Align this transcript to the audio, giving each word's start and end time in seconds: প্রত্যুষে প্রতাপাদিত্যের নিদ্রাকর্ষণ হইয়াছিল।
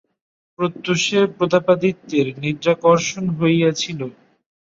প্রত্যুষে 0.59 1.19
প্রতাপাদিত্যের 1.37 2.27
নিদ্রাকর্ষণ 2.39 3.25
হইয়াছিল। 3.37 3.99